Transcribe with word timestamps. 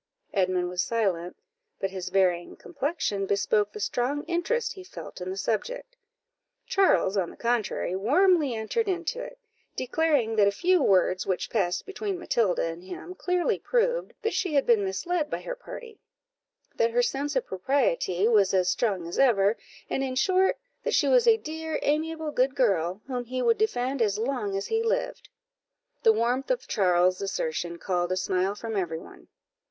Edmund 0.33 0.67
was 0.69 0.81
silent, 0.81 1.37
but 1.79 1.91
his 1.91 2.09
varying 2.09 2.55
complexion 2.55 3.27
bespoke 3.27 3.71
the 3.71 3.79
strong 3.79 4.23
interest 4.23 4.73
he 4.73 4.83
felt 4.83 5.21
in 5.21 5.29
the 5.29 5.37
subject; 5.37 5.95
Charles, 6.65 7.15
on 7.17 7.29
the 7.29 7.37
contrary, 7.37 7.95
warmly 7.95 8.55
entered 8.55 8.87
into 8.87 9.21
it, 9.21 9.37
declaring 9.75 10.37
that 10.37 10.47
a 10.47 10.51
few 10.51 10.81
words 10.81 11.27
which 11.27 11.51
passed 11.51 11.85
between 11.85 12.17
Matilda 12.17 12.63
and 12.63 12.83
him 12.83 13.13
clearly 13.13 13.59
proved 13.59 14.13
that 14.23 14.33
she 14.33 14.55
had 14.55 14.65
been 14.65 14.83
misled 14.83 15.29
by 15.29 15.39
her 15.41 15.55
party; 15.55 15.99
that 16.73 16.89
her 16.89 17.03
sense 17.03 17.35
of 17.35 17.45
propriety 17.45 18.27
was 18.27 18.55
as 18.55 18.69
strong 18.69 19.07
as 19.07 19.19
ever; 19.19 19.55
and, 19.87 20.03
in 20.03 20.15
short, 20.15 20.57
that 20.81 20.95
she 20.95 21.07
was 21.07 21.27
a 21.27 21.37
dear, 21.37 21.77
amiable, 21.83 22.31
good 22.31 22.55
girl, 22.55 23.03
whom 23.05 23.25
he 23.25 23.39
would 23.43 23.59
defend 23.59 24.01
as 24.01 24.17
long 24.17 24.57
as 24.57 24.65
he 24.65 24.81
lived. 24.81 25.29
The 26.01 26.11
warmth 26.11 26.49
of 26.49 26.67
Charles's 26.67 27.21
assertion 27.21 27.77
called 27.77 28.11
a 28.11 28.17
smile 28.17 28.55
from 28.55 28.75
every 28.75 28.97
one. 28.97 29.27